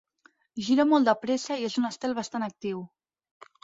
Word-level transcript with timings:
Gira 0.67 0.85
molt 0.93 1.11
de 1.11 1.15
pressa 1.27 1.59
i 1.59 1.69
és 1.71 1.79
un 1.85 1.89
estel 1.93 2.19
bastant 2.23 2.51
actiu. 2.53 2.85